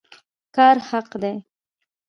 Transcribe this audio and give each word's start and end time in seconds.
کار 0.55 0.75
حق 0.89 1.07
دی 1.21 1.37